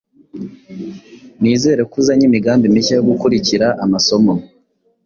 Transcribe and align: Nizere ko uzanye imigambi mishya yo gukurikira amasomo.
Nizere 1.39 1.81
ko 1.89 1.95
uzanye 2.01 2.23
imigambi 2.27 2.65
mishya 2.73 2.93
yo 2.97 3.05
gukurikira 3.09 3.67
amasomo. 3.83 4.33